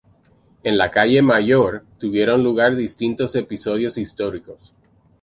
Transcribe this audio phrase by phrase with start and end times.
[0.63, 4.73] En la calle Mayor tuvieron lugar distintos episodios históricos.